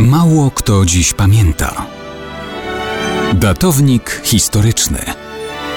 [0.00, 1.86] Mało kto dziś pamięta.
[3.34, 4.98] Datownik historyczny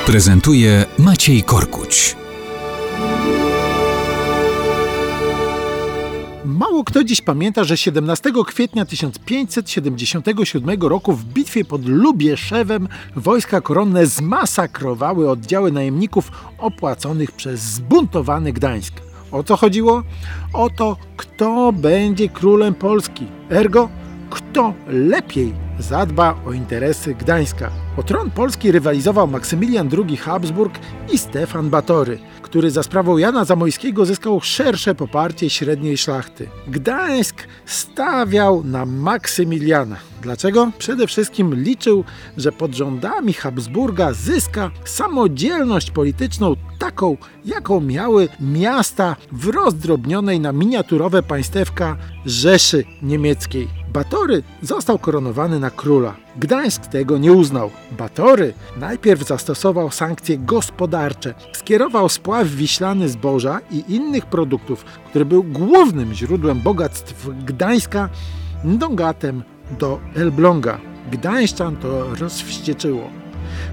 [0.05, 2.15] prezentuje Maciej Korkuć.
[6.45, 14.05] Mało kto dziś pamięta, że 17 kwietnia 1577 roku w bitwie pod Lubieszewem wojska koronne
[14.05, 18.93] zmasakrowały oddziały najemników opłaconych przez zbuntowany Gdańsk.
[19.31, 20.03] O co chodziło?
[20.53, 23.27] O to, kto będzie królem Polski.
[23.49, 23.89] Ergo,
[24.53, 27.71] kto lepiej zadba o interesy Gdańska.
[27.97, 30.79] O tron Polski rywalizował Maksymilian II Habsburg
[31.13, 36.49] i Stefan Batory, który za sprawą Jana Zamojskiego zyskał szersze poparcie średniej szlachty.
[36.67, 39.95] Gdańsk stawiał na Maksymiliana.
[40.21, 40.71] Dlaczego?
[40.77, 42.03] Przede wszystkim liczył,
[42.37, 51.23] że pod rządami Habsburga zyska samodzielność polityczną taką, jaką miały miasta w rozdrobnionej na miniaturowe
[51.23, 53.82] państewka Rzeszy Niemieckiej.
[53.93, 56.15] Batory został koronowany na króla.
[56.37, 57.69] Gdańsk tego nie uznał.
[57.91, 61.33] Batory najpierw zastosował sankcje gospodarcze.
[61.53, 68.09] Skierował spław wiślany zboża i innych produktów, który był głównym źródłem bogactw Gdańska,
[68.63, 69.43] Dongatem
[69.79, 70.77] do Elbląga.
[71.11, 73.22] Gdańszczan to rozwścieczyło.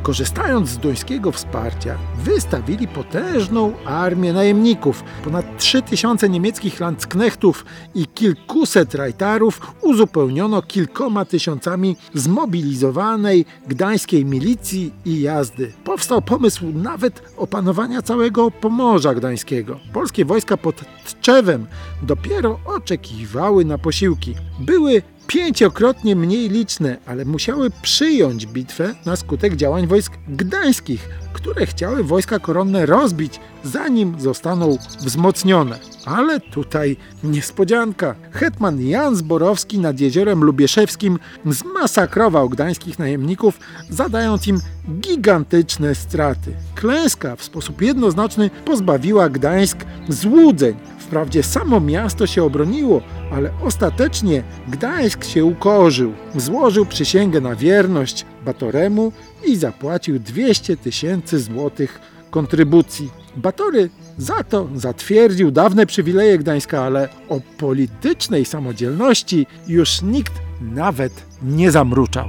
[0.02, 5.04] Korzystając z duńskiego wsparcia, wystawili potężną armię najemników.
[5.24, 7.64] Ponad 3000 niemieckich landsknechtów
[7.94, 15.72] i kilkuset rajtarów uzupełniono kilkoma tysiącami zmobilizowanej gdańskiej milicji i jazdy.
[15.84, 19.80] Powstał pomysł nawet opanowania całego Pomorza Gdańskiego.
[19.92, 21.66] Polskie wojska pod Tczewem
[22.02, 24.34] dopiero oczekiwały na posiłki.
[24.60, 32.04] Były pięciokrotnie mniej liczne, ale musiały przyjąć bitwę na skutek działań wojsk gdańskich, które chciały
[32.04, 35.78] wojska koronne rozbić, zanim zostaną wzmocnione.
[36.04, 38.14] Ale tutaj niespodzianka.
[38.30, 43.58] Hetman Jan Zborowski nad jeziorem Lubieszewskim zmasakrował gdańskich najemników,
[43.90, 44.60] zadając im
[45.00, 46.52] gigantyczne straty.
[46.74, 50.74] Klęska w sposób jednoznaczny pozbawiła Gdańsk złudzeń.
[50.98, 56.12] Wprawdzie samo miasto się obroniło, ale ostatecznie Gdańsk się ukorzył.
[56.36, 59.12] Złożył przysięgę na wierność Batoremu
[59.46, 63.10] i zapłacił 200 tysięcy złotych kontrybucji.
[63.36, 71.70] Batory za to zatwierdził dawne przywileje Gdańska, ale o politycznej samodzielności już nikt nawet nie
[71.70, 72.28] zamruczał.